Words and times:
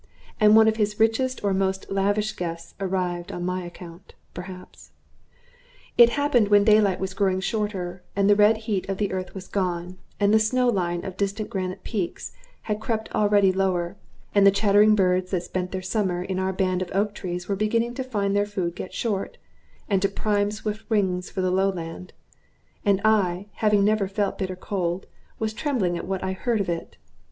And 0.39 0.55
one 0.55 0.67
of 0.67 0.77
his 0.77 0.99
richest 0.99 1.43
or 1.43 1.53
most 1.53 1.85
lavish 1.91 2.33
guests 2.33 2.73
arrived 2.79 3.31
on 3.31 3.45
my 3.45 3.63
account, 3.63 4.15
perhaps. 4.33 4.93
It 5.95 6.09
happened 6.17 6.47
when 6.47 6.63
daylight 6.63 6.99
was 6.99 7.13
growing 7.13 7.39
shorter, 7.39 8.01
and 8.15 8.27
the 8.27 8.35
red 8.35 8.57
heat 8.65 8.89
of 8.89 8.97
the 8.97 9.11
earth 9.13 9.35
was 9.35 9.47
gone, 9.47 9.99
and 10.19 10.33
the 10.33 10.39
snow 10.39 10.67
line 10.69 11.05
of 11.05 11.17
distant 11.17 11.51
granite 11.51 11.83
peaks 11.83 12.31
had 12.63 12.79
crept 12.79 13.13
already 13.13 13.51
lower, 13.51 13.95
and 14.33 14.43
the 14.43 14.49
chattering 14.49 14.95
birds 14.95 15.29
that 15.29 15.43
spent 15.43 15.71
their 15.71 15.83
summer 15.83 16.23
in 16.23 16.39
our 16.39 16.51
band 16.51 16.81
of 16.81 16.89
oak 16.95 17.13
trees 17.13 17.47
were 17.47 17.55
beginning 17.55 17.93
to 17.93 18.03
find 18.03 18.35
their 18.35 18.47
food 18.47 18.75
get 18.75 18.95
short, 18.95 19.37
and 19.87 20.01
to 20.01 20.09
prime 20.09 20.49
swift 20.49 20.89
wings 20.89 21.29
for 21.29 21.41
the 21.41 21.51
lowland; 21.51 22.11
and 22.83 23.01
I, 23.05 23.49
having 23.57 23.85
never 23.85 24.07
felt 24.07 24.39
bitter 24.39 24.55
cold, 24.55 25.05
was 25.37 25.53
trembling 25.53 25.95
at 25.95 26.07
what 26.07 26.23
I 26.23 26.31
heard 26.33 26.59
of 26.59 26.69
it. 26.69 26.97